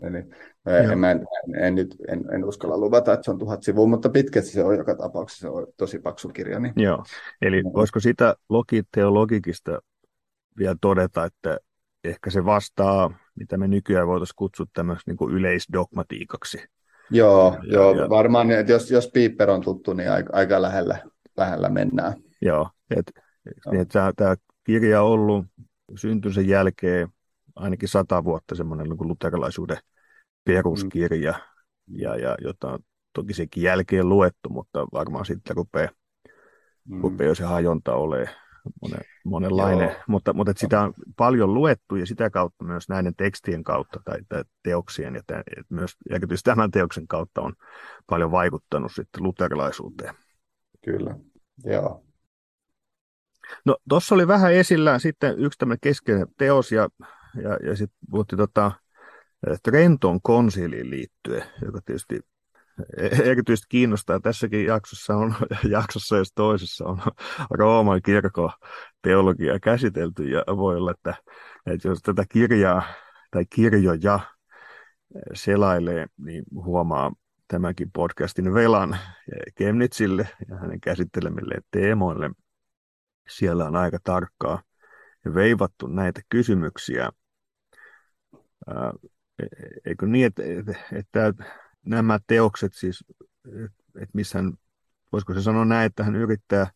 [0.02, 0.18] Eli
[0.66, 4.50] en, en, en, nyt, en, en uskalla luvata, että se on tuhat sivua, mutta pitkästi
[4.50, 6.60] se on joka tapauksessa se on tosi paksu kirja.
[6.60, 6.72] Niin...
[6.76, 7.04] Joo,
[7.42, 9.80] eli voisiko sitä logiteologikista
[10.58, 11.58] vielä todeta, että
[12.04, 16.58] ehkä se vastaa, mitä me nykyään voitaisiin kutsua tämmöistä niin yleisdogmatiikaksi.
[17.10, 20.98] Joo, ja, joo ja, varmaan, että jos, jos Piper on tuttu, niin aika, aika lähellä,
[21.36, 22.27] lähellä mennään.
[22.42, 23.20] Joo, että
[23.72, 25.46] et, tämä kirja on ollut
[25.96, 27.08] syntymisen jälkeen
[27.56, 29.78] ainakin sata vuotta semmoinen niin luterilaisuuden
[30.44, 31.96] peruskirja, mm.
[32.00, 32.78] ja, ja, jota on
[33.12, 35.90] toki sekin jälkeen luettu, mutta varmaan sitten rupeaa,
[36.84, 37.00] mm.
[37.00, 38.36] rupeaa se hajonta olemaan
[38.82, 39.88] monen, monenlainen.
[39.88, 40.02] Joo.
[40.08, 44.18] Mutta, mutta että sitä on paljon luettu ja sitä kautta myös näiden tekstien kautta tai,
[44.28, 47.52] tai teoksien ja tämän, myös erityisesti tämän teoksen kautta on
[48.06, 50.14] paljon vaikuttanut sitten luterilaisuuteen.
[50.84, 51.16] Kyllä,
[51.64, 52.07] joo.
[53.64, 56.88] No tuossa oli vähän esillä sitten yksi tämmöinen keskeinen teos ja
[57.42, 58.72] ja, ja sitten puhuttiin tota,
[59.62, 62.20] Trenton konsiliin liittyen, joka tietysti
[63.22, 64.20] erityisesti kiinnostaa.
[64.20, 65.34] Tässäkin jaksossa on,
[65.70, 66.98] jaksossa jos toisessa on
[67.58, 68.50] Rooman kirkon
[69.02, 71.14] teologia käsitelty ja voi olla, että,
[71.66, 72.82] että jos tätä kirjaa
[73.30, 74.20] tai kirjoja
[75.34, 77.12] selailee, niin huomaa
[77.48, 78.98] tämänkin podcastin velan
[79.54, 82.30] Kemnitsille ja hänen käsittelemilleen teemoille.
[83.28, 84.62] Siellä on aika tarkkaa
[85.34, 87.10] veivattu näitä kysymyksiä.
[88.68, 89.46] E,
[89.84, 90.42] eikö niin, että,
[90.92, 91.34] että
[91.86, 93.04] nämä teokset siis,
[93.94, 94.52] että missä hän,
[95.12, 96.70] voisiko se sanoa näin, että hän yrittää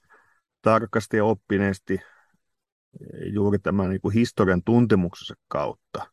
[0.62, 2.00] tarkasti ja oppineesti
[3.32, 6.06] juuri tämän niin kuin historian tuntemuksensa kautta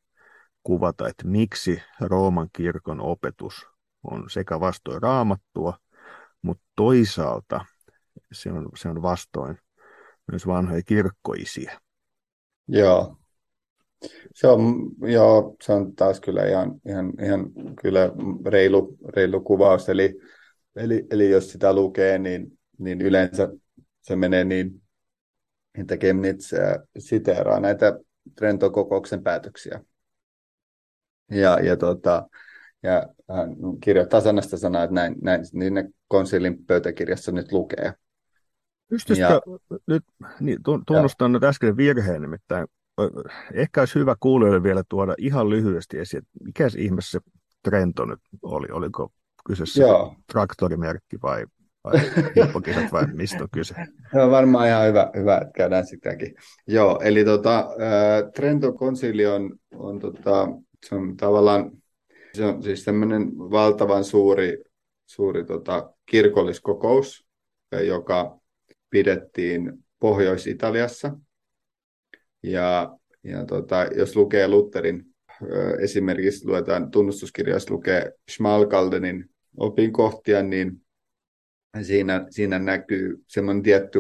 [0.64, 3.68] kuvata, että miksi Rooman kirkon opetus
[4.04, 5.78] on sekä vastoin raamattua,
[6.42, 7.66] mutta toisaalta
[8.32, 9.58] se on, se on vastoin
[10.32, 11.80] myös vanhoja kirkkoisia.
[12.68, 13.20] Joo,
[14.34, 18.12] se on, joo, se on taas kyllä ihan, ihan, ihan kyllä
[18.46, 19.90] reilu, reilu kuvaus.
[19.90, 20.20] Eli,
[20.76, 23.50] eli, eli jos sitä lukee, niin, niin yleensä
[24.02, 24.82] se menee niin,
[25.76, 26.54] että Kemnitz
[26.98, 28.00] siteeraa näitä
[28.36, 29.84] Trento-kokouksen päätöksiä.
[31.32, 32.30] Ja, ja, tota,
[32.84, 37.94] ja hän kirjoittaa sanasta sanaa, että näin, näin niin ne konsilin pöytäkirjassa nyt lukee.
[38.90, 39.42] Pystyisikö ja,
[39.88, 40.04] nyt,
[40.40, 42.68] niin, tunnustan nyt äsken virheen, nimittäin
[43.54, 47.32] ehkä olisi hyvä kuulijoille vielä tuoda ihan lyhyesti esiin, että mikä ihmeessä se
[47.64, 48.68] Trento nyt oli?
[48.72, 49.12] Oliko
[49.48, 50.16] kyseessä Joo.
[50.32, 51.46] traktorimerkki vai,
[51.84, 51.94] vai
[52.36, 53.76] hippokisat vai mistä on kyse?
[54.12, 56.36] Se on varmaan ihan hyvä, hyvä että käydään sitäkin.
[56.68, 57.70] Joo, eli tota,
[58.36, 60.48] Trento konsili on, on, tota,
[60.86, 61.72] se on tavallaan
[62.34, 64.64] se on siis tämmöinen valtavan suuri,
[65.06, 67.28] suuri tota, kirkolliskokous,
[67.88, 68.39] joka
[68.90, 71.18] pidettiin Pohjois-Italiassa.
[72.44, 75.06] Ja, ja tota, jos lukee Lutherin,
[75.80, 80.82] esimerkiksi luetaan tunnustuskirjoissa lukee Schmalkaldenin opinkohtia, niin
[81.82, 84.00] siinä, siinä näkyy semmoinen tietty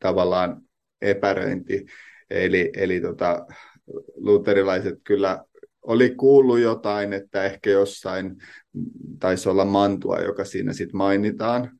[0.00, 0.62] tavallaan
[1.00, 1.86] epäröinti.
[2.30, 3.46] Eli, eli tota,
[4.14, 5.44] luterilaiset kyllä
[5.82, 8.36] oli kuullut jotain, että ehkä jossain
[9.18, 11.79] taisi olla mantua, joka siinä sitten mainitaan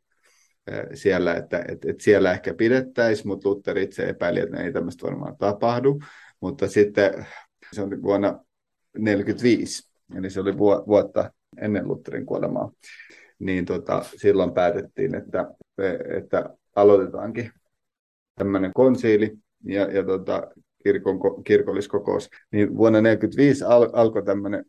[0.94, 5.36] siellä, että et, et siellä ehkä pidettäisiin, mutta Luther itse epäili, että ei tämmöistä varmaan
[5.36, 6.00] tapahdu.
[6.40, 7.26] Mutta sitten
[7.72, 12.72] se on vuonna 1945, eli se oli vuotta ennen Lutherin kuolemaa,
[13.38, 15.46] niin tota, silloin päätettiin, että,
[16.16, 17.50] että aloitetaankin
[18.34, 20.50] tämmöinen konsiili ja, ja tota,
[20.84, 22.30] kirkon, kirkolliskokous.
[22.52, 24.64] Niin vuonna 1945 al, alkoi tämmöinen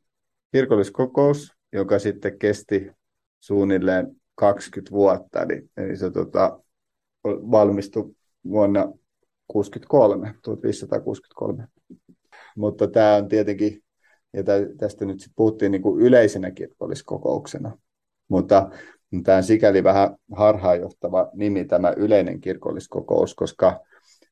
[0.52, 2.92] kirkolliskokous, joka sitten kesti
[3.40, 6.60] suunnilleen 20 vuotta, eli, eli se tota,
[7.26, 8.16] valmistui
[8.50, 8.92] vuonna
[9.48, 11.68] 63, 1563.
[12.56, 13.84] Mutta tämä on tietenkin,
[14.34, 14.44] ja
[14.78, 17.78] tästä nyt sit puhuttiin niin kuin yleisenä kirkolliskokouksena,
[18.28, 18.70] mutta
[19.24, 23.80] tämä on sikäli vähän harhaanjohtava nimi, tämä yleinen kirkolliskokous, koska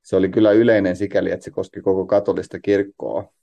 [0.04, 3.34] se oli kyllä yleinen sikäli, että se koski koko katolista kirkkoa,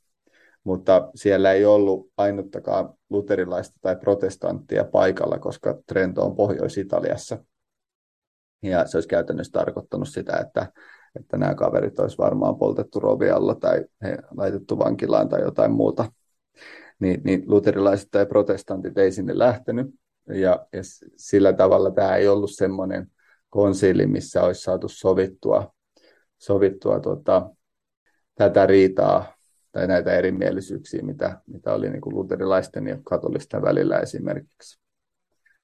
[0.66, 7.38] mutta siellä ei ollut ainuttakaan luterilaista tai protestanttia paikalla, koska Trento on Pohjois-Italiassa.
[8.62, 10.72] Ja se olisi käytännössä tarkoittanut sitä, että,
[11.20, 16.12] että nämä kaverit olisi varmaan poltettu rovialla tai he laitettu vankilaan tai jotain muuta.
[16.98, 19.86] Niin, niin luterilaiset tai protestantit ei sinne lähtenyt.
[20.28, 20.80] Ja, ja
[21.16, 23.06] sillä tavalla tämä ei ollut semmoinen
[23.50, 25.74] konsili, missä olisi saatu sovittua,
[26.38, 27.50] sovittua tuota,
[28.34, 29.35] tätä riitaa
[29.76, 34.80] tai näitä erimielisyyksiä, mitä, mitä oli niin kuin luterilaisten ja katolisten välillä esimerkiksi.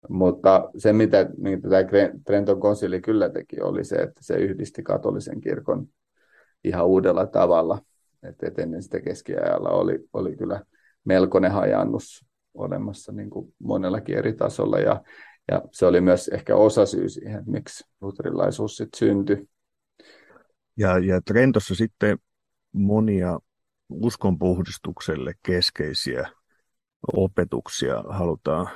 [0.08, 1.78] Mutta se, mitä niin tämä
[2.26, 5.88] Trenton konsili kyllä teki, oli se, että se yhdisti katolisen kirkon
[6.64, 7.78] ihan uudella tavalla.
[8.22, 10.64] Että ennen sitä keskiajalla oli, oli kyllä
[11.04, 14.78] melkoinen hajannus olemassa niin kuin monellakin eri tasolla.
[14.78, 15.02] Ja,
[15.50, 19.48] ja se oli myös ehkä osa syy siihen, miksi luterilaisuus sitten syntyi.
[20.76, 22.18] Ja, ja Trentossa sitten
[22.72, 23.38] monia
[23.92, 26.28] uskonpuhdistukselle keskeisiä
[27.12, 28.68] opetuksia halutaan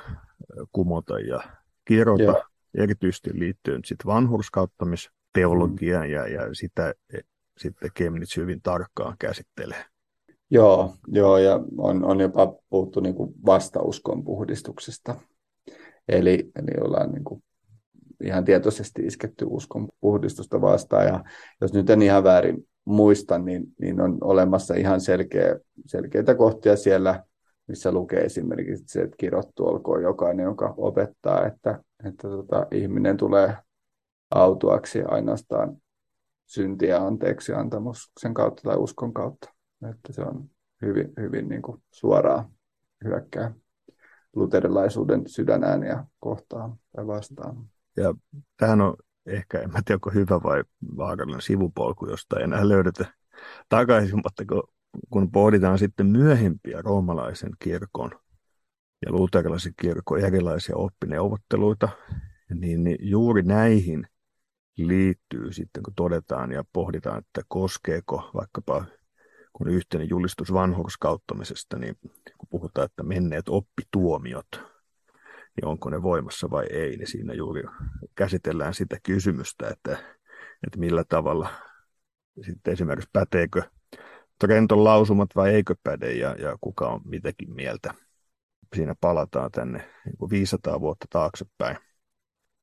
[0.71, 1.39] kumota ja
[1.85, 2.43] kirota, Joo.
[2.77, 6.13] erityisesti liittyen sitten vanhurskauttamisteologiaan mm.
[6.13, 7.19] ja, ja sitä e,
[7.57, 9.85] sitten Kemnitz hyvin tarkkaan käsittelee.
[10.51, 15.15] Joo, joo ja on, on jopa puhuttu niin kuin vastauskon puhdistuksesta.
[16.07, 17.43] Eli, eli ollaan niin kuin
[18.23, 21.07] ihan tietoisesti isketty uskon puhdistusta vastaan.
[21.07, 21.23] Ja
[21.61, 27.23] jos nyt en ihan väärin muista, niin, niin on olemassa ihan selkeä, selkeitä kohtia siellä,
[27.67, 33.55] missä lukee esimerkiksi se, että kirottu olkoon jokainen, joka opettaa, että, että tota, ihminen tulee
[34.31, 35.77] autuaksi ainoastaan
[36.45, 39.53] syntiä anteeksi antamuksen kautta tai uskon kautta.
[39.89, 40.49] Että se on
[40.81, 42.51] hyvin, hyvin niin kuin suoraan
[43.03, 43.53] hyökkää
[44.35, 47.76] luterilaisuuden sydänääniä kohtaan tai vastaan.
[47.97, 48.13] Ja
[48.57, 50.63] tähän on ehkä, en mä tiedä, onko hyvä vai
[50.97, 53.05] vaarallinen sivupolku, josta ei enää löydetä
[53.69, 54.43] takaisin, mutta
[55.09, 58.11] kun, pohditaan sitten myöhempiä roomalaisen kirkon
[59.05, 61.89] ja luterilaisen kirkon erilaisia oppineuvotteluita,
[62.53, 64.07] niin, niin juuri näihin
[64.77, 68.85] liittyy sitten, kun todetaan ja pohditaan, että koskeeko vaikkapa
[69.53, 71.97] kun yhteinen julistus vanhurskauttamisesta, niin
[72.37, 74.76] kun puhutaan, että menneet oppituomiot
[75.57, 77.63] niin onko ne voimassa vai ei, niin siinä juuri
[78.15, 79.91] käsitellään sitä kysymystä, että,
[80.67, 81.49] että millä tavalla
[82.41, 83.61] sitten esimerkiksi päteekö
[84.39, 87.93] Trenton lausumat vai eikö päde ja, ja kuka on mitäkin mieltä.
[88.75, 91.77] Siinä palataan tänne niin 500 vuotta taaksepäin,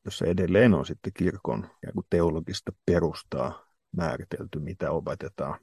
[0.04, 1.70] jossa edelleen on sitten kirkon
[2.10, 5.60] teologista perustaa määritelty, mitä opetetaan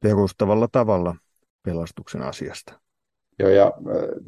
[0.00, 1.16] perustavalla tavalla
[1.62, 2.83] pelastuksen asiasta.
[3.38, 3.72] Joo, ja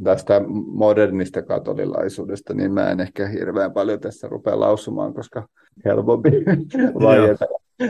[0.04, 5.48] tästä modernista katolilaisuudesta, niin mä en ehkä hirveän paljon tässä rupea lausumaan, koska
[5.84, 6.30] helpompi
[7.04, 7.46] vaieta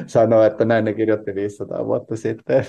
[0.07, 2.67] sanoa, että näin ne kirjoitti 500 vuotta sitten.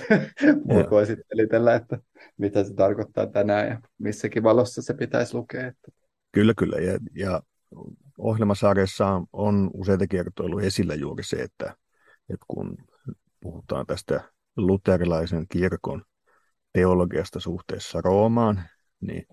[0.64, 1.98] Muut voi sitten selitellä, että
[2.38, 5.66] mitä se tarkoittaa tänään ja missäkin valossa se pitäisi lukea.
[5.66, 5.92] Että.
[6.32, 6.76] Kyllä, kyllä.
[6.76, 7.42] Ja, ja
[8.18, 11.76] ohjelmasarjassa on useita kertoja ollut esillä juuri se, että,
[12.30, 12.76] että kun
[13.40, 14.20] puhutaan tästä
[14.56, 16.02] luterilaisen kirkon
[16.72, 18.62] teologiasta suhteessa Roomaan,
[19.00, 19.26] niin,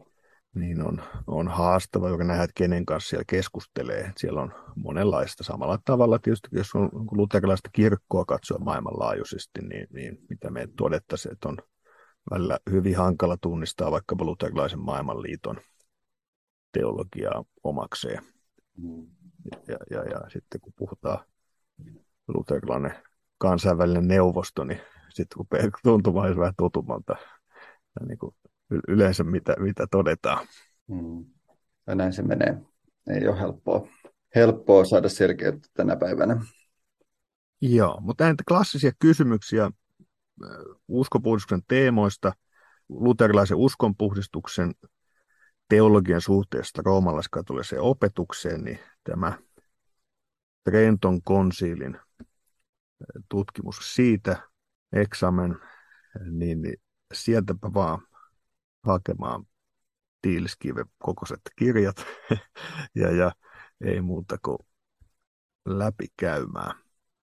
[0.55, 4.11] niin on, on haastava juuri nähdä, että kenen kanssa siellä keskustelee.
[4.17, 6.19] Siellä on monenlaista samalla tavalla.
[6.19, 11.57] Tietysti jos on luterilaista kirkkoa katsoa maailmanlaajuisesti, niin, niin mitä me todettaisiin, että on
[12.31, 15.59] välillä hyvin hankala tunnistaa vaikkapa luterilaisen maailmanliiton
[16.71, 18.23] teologiaa omakseen.
[19.67, 21.25] Ja, ja, ja sitten kun puhutaan
[22.27, 22.93] luterilainen
[23.37, 24.81] kansainvälinen neuvosto, niin
[25.15, 27.15] sitten rupeaa tuntumaan vähän tutummalta
[28.07, 28.35] niin kuin
[28.87, 30.47] yleensä mitä, mitä todetaan.
[30.87, 31.25] Mm.
[31.87, 32.61] Ja näin se menee.
[33.09, 33.87] Ei ole helppoa,
[34.35, 36.41] helppoa saada selkeyttä tänä päivänä.
[37.61, 39.71] Joo, mutta näitä klassisia kysymyksiä
[40.87, 42.33] uskopuhdistuksen teemoista,
[42.89, 44.71] luterilaisen uskonpuhdistuksen
[45.69, 49.37] teologian suhteesta roomalaiskatoliseen opetukseen, niin tämä
[50.63, 51.97] Trenton konsiilin
[53.29, 54.49] tutkimus siitä,
[54.93, 55.55] eksamen,
[56.31, 56.75] niin, niin
[57.13, 57.99] sieltäpä vaan
[58.83, 59.45] hakemaan
[60.21, 62.05] tiiliskiven kokoiset kirjat
[62.95, 63.31] ja, ja
[63.85, 64.57] ei muuta kuin
[65.65, 66.75] läpikäymään.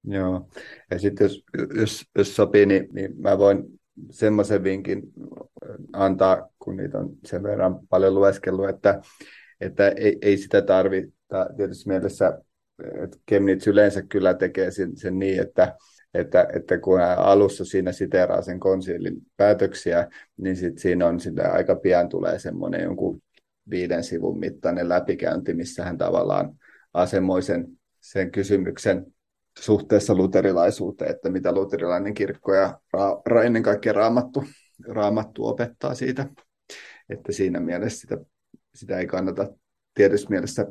[0.03, 0.49] Joo,
[0.91, 1.43] ja sitten jos,
[1.75, 3.63] jos, jos sopii, niin, niin mä voin
[4.11, 5.01] semmoisen vinkin
[5.93, 9.01] antaa, kun niitä on sen verran paljon lueskellut, että,
[9.61, 12.41] että ei, ei sitä tarvita tietysti mielessä,
[13.03, 15.77] että Kemnitz yleensä kyllä tekee sen, sen niin, että,
[16.13, 21.52] että, että kun hän alussa siinä siteeraa sen konsiilin päätöksiä, niin sit siinä on sitä
[21.52, 23.21] aika pian tulee semmoinen jonkun
[23.69, 26.56] viiden sivun mittainen läpikäynti, missä hän tavallaan
[26.93, 27.67] asemoi sen,
[28.00, 29.06] sen kysymyksen
[29.60, 34.43] suhteessa luterilaisuuteen, että mitä luterilainen kirkko ja ra, ra, ennen kaikkea raamattu,
[34.88, 36.28] raamattu opettaa siitä.
[37.10, 38.17] Että siinä mielessä sitä,
[38.76, 39.47] sitä ei kannata
[39.93, 40.65] tietysti mielessä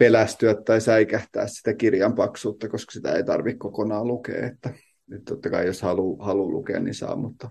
[0.00, 4.46] pelästyä tai säikähtää sitä kirjan paksuutta, koska sitä ei tarvitse kokonaan lukea.
[4.46, 4.74] Että
[5.06, 7.50] nyt totta kai jos haluaa halu lukea, niin saa, mutta,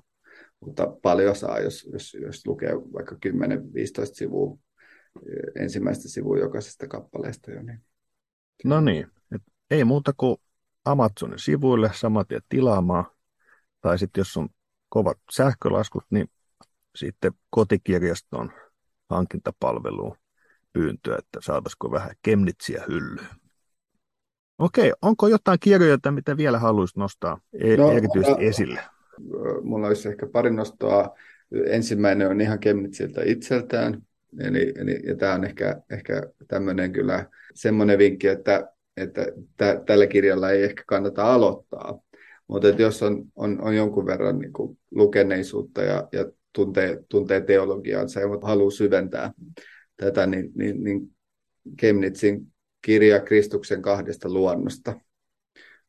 [0.60, 3.20] mutta paljon saa, jos, jos, jos lukee vaikka 10-15
[4.14, 4.58] sivua
[5.60, 7.62] ensimmäistä sivua jokaisesta kappaleesta jo.
[7.62, 7.82] Niin.
[8.66, 9.08] No niin,
[9.72, 10.38] ei muuta kuin
[10.86, 11.92] Amazonin sivuille
[12.28, 13.06] tien tilaamaan.
[13.82, 14.50] Tai sitten jos on
[14.90, 16.28] kovat sähkölaskut, niin
[16.96, 18.52] sitten kotikirjaston
[19.10, 20.18] hankintapalveluun
[20.74, 23.28] pyyntöä, että saataisiko vähän kemnitsiä hyllyyn.
[24.60, 28.80] Okei, onko jotain kirjoja, mitä vielä haluaisit nostaa e- no, erityisesti äh, esille?
[29.62, 31.16] Mulla olisi ehkä pari nostoa.
[31.66, 34.02] Ensimmäinen on ihan Kemnitsiltä itseltään.
[34.40, 39.26] Eli, eli, ja tämä on ehkä, ehkä tämmöinen kyllä semmoinen vinkki, että että
[39.58, 42.00] tä, tällä kirjalla ei ehkä kannata aloittaa.
[42.48, 48.20] Mutta jos on, on, on jonkun verran niin kuin lukeneisuutta ja, ja tuntee, tuntee teologiaansa
[48.20, 49.34] ja haluaa syventää
[50.00, 51.16] tätä, niin, niin, niin
[51.78, 52.48] Kemnitzin
[52.82, 55.00] kirja Kristuksen kahdesta luonnosta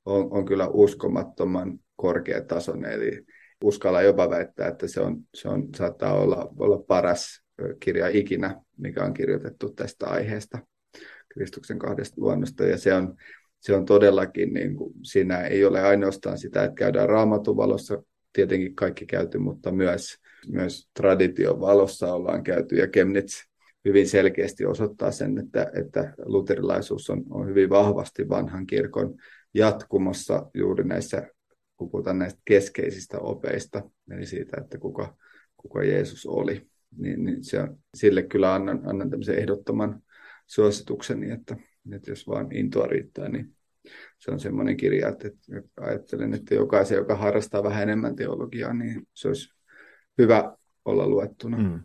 [0.05, 2.93] on, on kyllä uskomattoman korkeatasoinen.
[2.93, 3.27] Eli
[3.65, 7.43] uskalla jopa väittää, että se, on, se on, saattaa olla, olla paras
[7.81, 10.59] kirja ikinä, mikä on kirjoitettu tästä aiheesta.
[11.29, 13.17] Kristuksen kahdesta luonnosta, ja se on,
[13.61, 18.75] se on todellakin, niin kuin, siinä ei ole ainoastaan sitä, että käydään raamatun valossa, tietenkin
[18.75, 20.17] kaikki käyty, mutta myös,
[20.49, 23.50] myös tradition valossa ollaan käyty, ja Kemnitz
[23.85, 29.15] hyvin selkeästi osoittaa sen, että, että luterilaisuus on, on hyvin vahvasti vanhan kirkon
[29.55, 31.29] jatkumossa juuri näissä,
[31.77, 35.17] kun puhutaan näistä keskeisistä opeista, eli siitä, että kuka,
[35.57, 36.67] kuka Jeesus oli,
[36.97, 40.03] niin, niin se sille kyllä annan, annan tämmöisen ehdottoman
[40.47, 41.57] suositukseni, että,
[41.95, 43.57] että jos vaan intoa riittää, niin
[44.19, 49.03] se on semmoinen kirja, että, että ajattelen, että jokaisen, joka harrastaa vähän enemmän teologiaa, niin
[49.15, 49.49] se olisi
[50.19, 51.59] hyvä olla luettuna.
[51.59, 51.81] Mm.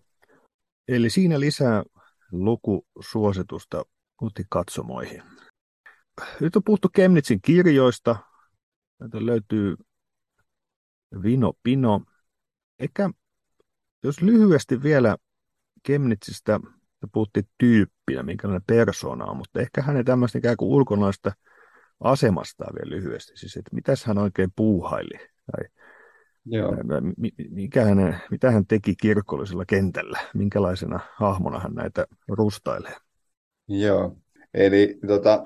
[0.88, 1.84] Eli siinä lisää
[2.32, 5.24] lukusuositusta kotikatsomoihin.
[6.40, 8.16] Nyt on puhuttu Kemnitsin kirjoista.
[9.00, 9.76] Näitä löytyy
[11.24, 12.02] Vino Pino.
[12.80, 13.10] Eikä,
[14.04, 15.18] jos lyhyesti vielä
[15.84, 16.60] Kemnitsistä
[17.12, 21.32] puhuttiin tyyppinä, minkälainen persona on, mutta ehkä hänen tämmöistä ikään kuin ulkonaista
[22.00, 23.38] asemastaan vielä lyhyesti.
[23.38, 25.18] Siis, että mitäs hän oikein puuhaili
[25.52, 25.75] tai
[26.46, 26.76] Joo.
[27.50, 32.96] Mikä hänen, mitä hän teki kirkollisella kentällä, minkälaisena hahmona hän näitä rustailee.
[33.68, 34.18] Joo,
[34.54, 35.44] eli tota,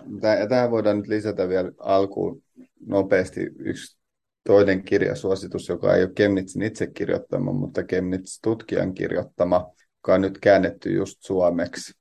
[0.50, 2.44] tähän voidaan nyt lisätä vielä alkuun
[2.86, 4.00] nopeasti yksi
[4.44, 10.38] toinen kirjasuositus, joka ei ole Kemnitsin itse kirjoittama, mutta Kemnits tutkijan kirjoittama, joka on nyt
[10.40, 11.94] käännetty just suomeksi.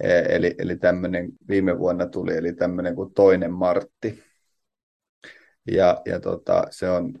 [0.00, 4.22] E, eli, eli tämmöinen viime vuonna tuli, eli tämmöinen kuin Toinen Martti.
[5.70, 7.18] Ja, ja tota, se on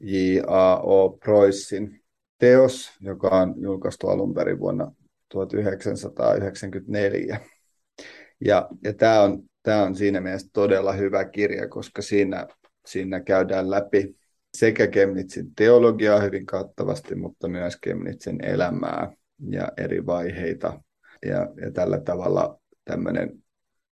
[0.00, 1.18] J.A.O.
[1.24, 2.00] Proissin
[2.38, 4.92] teos, joka on julkaistu alun perin vuonna
[5.28, 7.40] 1994.
[8.40, 12.46] Ja, ja tämä on, tämä on siinä mielessä todella hyvä kirja, koska siinä,
[12.86, 14.16] siinä käydään läpi
[14.56, 19.12] sekä Kemnitsin teologiaa hyvin kattavasti, mutta myös Kemnitsin elämää
[19.50, 20.82] ja eri vaiheita.
[21.26, 23.44] Ja, ja tällä tavalla tämmöinen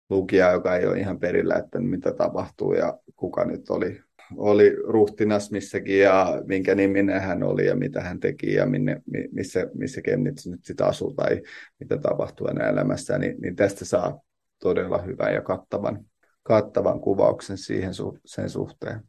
[0.10, 4.02] lukija, joka ei ole ihan perillä, että mitä tapahtuu ja kuka nyt oli,
[4.38, 9.02] oli ruhtinas missäkin ja minkä niminen hän oli ja mitä hän teki ja minne,
[9.32, 11.42] missä, missä Kemnitz nyt sitten asuu tai
[11.80, 14.22] mitä tapahtuu hänen elämässään, niin, niin tästä saa
[14.60, 16.06] todella hyvän ja kattavan,
[16.44, 17.92] kattavan kuvauksen siihen
[18.26, 19.02] sen suhteen.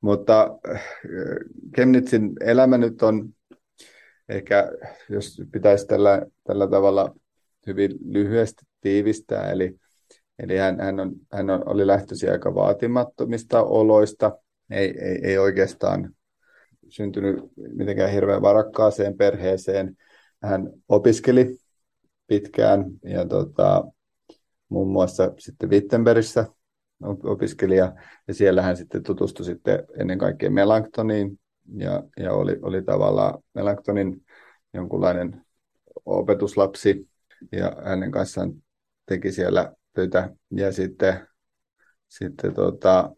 [0.00, 0.58] Mutta
[1.74, 3.28] Kemnitsin elämä nyt on
[4.28, 4.72] ehkä,
[5.08, 7.14] jos pitäisi tällä, tällä tavalla
[7.66, 9.76] hyvin lyhyesti tiivistää, eli,
[10.38, 14.38] eli hän, hän, on, hän on, oli lähtöisin aika vaatimattomista oloista,
[14.70, 16.14] ei, ei, ei oikeastaan
[16.88, 19.96] syntynyt mitenkään hirveän varakkaaseen perheeseen.
[20.42, 21.56] Hän opiskeli
[22.26, 23.84] pitkään ja tota,
[24.68, 26.46] muun muassa sitten Wittenbergissä
[27.24, 27.92] opiskelija,
[28.28, 31.40] ja siellä hän sitten tutustui sitten ennen kaikkea Melanktoniin,
[31.76, 34.24] ja, ja oli, oli tavallaan Melanktonin
[34.74, 35.44] jonkunlainen
[36.04, 37.08] opetuslapsi,
[37.52, 38.52] ja hänen kanssaan
[39.06, 41.28] teki siellä töitä, ja sitten,
[42.08, 43.10] sitten tota,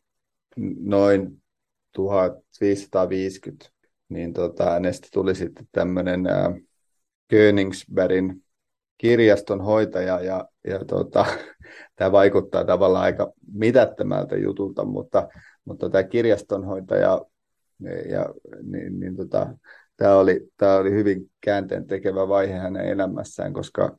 [0.80, 1.42] noin
[1.92, 3.70] 1550,
[4.08, 6.20] niin tota, hänestä tuli sitten tämmöinen
[7.28, 8.44] Königsbergin
[8.98, 11.26] kirjaston hoitaja ja, ja tota,
[11.96, 15.28] tämä vaikuttaa tavallaan aika mitättömältä jutulta, mutta,
[15.64, 17.20] mutta tämä kirjastonhoitaja
[18.10, 18.26] ja,
[18.62, 19.46] niin, niin tota,
[19.96, 23.98] tämä, oli, tämä oli hyvin käänteen tekevä vaihe hänen elämässään, koska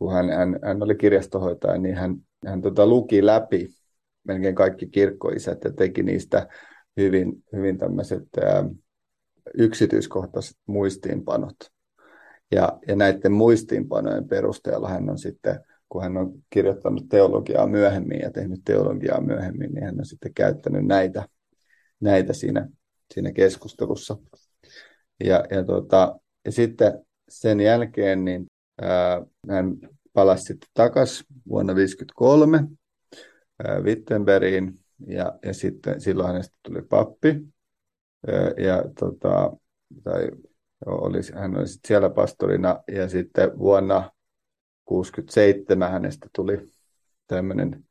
[0.00, 3.68] kun hän, hän, hän oli kirjastonhoitaja, niin hän, hän tota, luki läpi
[4.24, 6.48] melkein kaikki kirkkoisät ja teki niistä
[6.96, 8.64] hyvin, hyvin tämmöiset ää,
[9.54, 11.56] yksityiskohtaiset muistiinpanot.
[12.52, 18.30] Ja, ja näiden muistiinpanojen perusteella hän on sitten, kun hän on kirjoittanut teologiaa myöhemmin ja
[18.30, 21.28] tehnyt teologiaa myöhemmin, niin hän on sitten käyttänyt näitä,
[22.00, 22.68] näitä siinä,
[23.14, 24.16] siinä keskustelussa.
[25.24, 28.46] Ja, ja, tota, ja sitten sen jälkeen niin,
[29.48, 29.76] hän
[30.12, 32.68] palasi sitten takaisin vuonna 1953
[33.82, 37.40] Wittenbergiin ja, ja sitten silloin hänestä tuli pappi.
[38.56, 39.52] Ja, tota,
[40.02, 40.30] tai
[40.86, 44.10] oli, hän oli siellä pastorina ja sitten vuonna
[44.88, 46.70] 1967 hänestä tuli
[47.26, 47.84] tämmöinen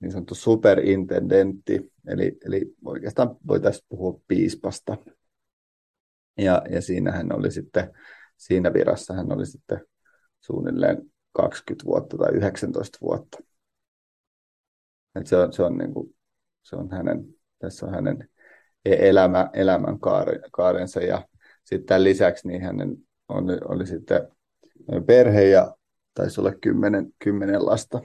[0.00, 4.96] niin sanottu superintendentti, eli, eli oikeastaan voitaisiin puhua piispasta.
[6.38, 7.92] Ja, ja siinä hän oli sitten,
[8.36, 9.80] siinä virassa hän oli sitten
[10.42, 13.38] suunnilleen 20 vuotta tai 19 vuotta.
[15.14, 16.14] Et se on, se on, niin kuin,
[16.62, 17.24] se on hänen,
[17.58, 18.28] tässä on hänen
[18.84, 19.98] elämä, elämän
[20.52, 21.28] kaarensa ja
[21.64, 22.96] sitten lisäksi niin hänen
[23.28, 24.28] oli, oli sitten
[25.06, 25.76] perhe ja
[26.14, 28.00] taisi olla kymmenen, kymmenen lasta,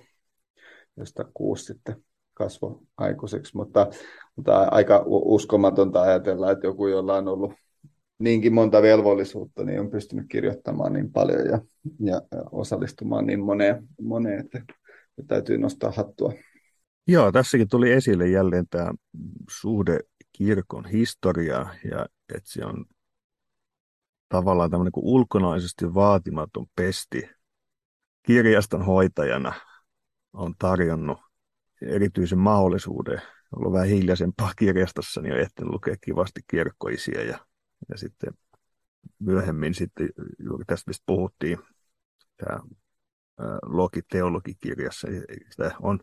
[0.98, 3.88] josta kuusi sitten kasvoi aikuiseksi, mutta,
[4.36, 7.54] mutta aika uskomatonta ajatella, että joku, jolla on ollut
[8.20, 11.62] niinkin monta velvollisuutta, niin on pystynyt kirjoittamaan niin paljon ja,
[12.00, 12.22] ja
[12.52, 14.64] osallistumaan niin moneen, moneen että
[15.28, 16.34] täytyy nostaa hattua.
[17.08, 18.92] Joo, tässäkin tuli esille jälleen tämä
[19.50, 20.00] suhde
[20.32, 22.86] kirkon historiaa ja että se on
[24.30, 27.30] tavallaan tämmöinen kuin ulkonaisesti vaatimaton pesti
[28.24, 29.54] kirjaston hoitajana
[30.34, 31.18] on tarjonnut
[31.82, 33.22] erityisen mahdollisuuden
[33.56, 37.40] olla vähän hiljaisempaa kirjastossa, niin on ehtinyt lukea kivasti kirkkoisia ja,
[37.90, 38.34] ja sitten
[39.20, 40.10] myöhemmin sitten
[40.40, 41.58] juuri tästä, mistä puhuttiin,
[42.38, 42.60] tämä
[43.64, 45.08] Loki teologikirjassa,
[45.50, 46.00] sitä on,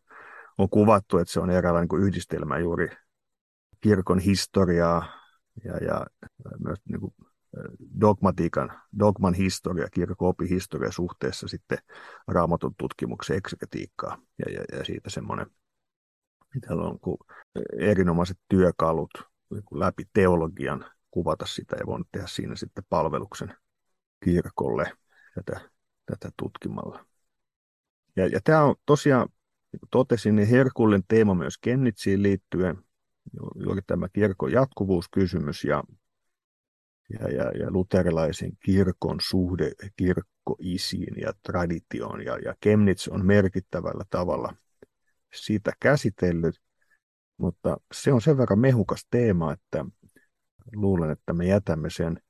[0.58, 2.88] on kuvattu, että se on eräänlainen niin yhdistelmä juuri
[3.80, 5.06] kirkon historiaa
[5.64, 6.06] ja, ja
[6.64, 7.14] myös niin kuin
[8.00, 11.78] dogmatiikan, dogman historia, kirkko historia suhteessa sitten
[12.28, 15.46] raamatun tutkimuksen eksegetiikkaa ja, ja, ja siitä semmoinen,
[16.54, 17.16] mitä on kuin
[17.78, 19.10] erinomaiset työkalut
[19.74, 23.56] läpi teologian kuvata sitä ja voinut tehdä siinä sitten palveluksen
[24.24, 24.92] kirkolle
[25.34, 25.70] tätä,
[26.06, 27.06] tätä tutkimalla.
[28.16, 29.28] Ja, ja tämä on tosiaan,
[29.72, 32.78] niin kuin totesin, niin herkullinen teema myös Kennitsiin liittyen,
[33.54, 35.84] juuri tämä kirkon jatkuvuuskysymys ja
[37.10, 42.24] ja, ja, ja luterilaisen kirkon suhde kirkkoisiin ja traditioon.
[42.24, 44.54] Ja, ja Kemnitz on merkittävällä tavalla
[45.34, 46.60] sitä käsitellyt,
[47.36, 49.84] mutta se on sen verran mehukas teema, että
[50.74, 52.20] luulen, että me jätämme sen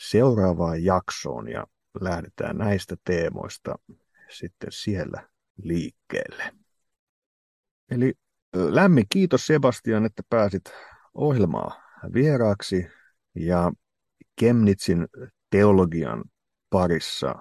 [0.00, 1.66] seuraavaan jaksoon ja
[2.00, 3.78] lähdetään näistä teemoista
[4.30, 5.28] sitten siellä
[5.62, 6.52] liikkeelle.
[7.90, 8.14] Eli
[8.54, 10.64] lämmin kiitos Sebastian, että pääsit
[11.14, 11.82] ohjelmaa
[12.14, 12.86] vieraaksi
[13.34, 13.72] ja
[14.40, 15.06] Kemnitsin
[15.50, 16.24] teologian
[16.70, 17.34] parissa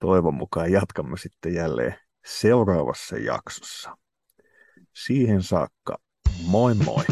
[0.00, 1.94] toivon mukaan jatkamme sitten jälleen
[2.26, 3.96] seuraavassa jaksossa.
[4.94, 5.98] Siihen saakka,
[6.46, 7.04] moi moi!